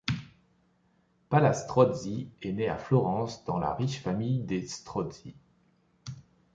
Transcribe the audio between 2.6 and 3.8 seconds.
à Florence dans la